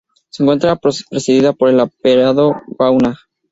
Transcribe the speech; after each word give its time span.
Se 0.31 0.41
encuentra 0.41 0.75
precedida 0.77 1.53
por 1.53 1.69
el 1.69 1.79
Apeadero 1.79 2.59
Gauna. 2.79 3.19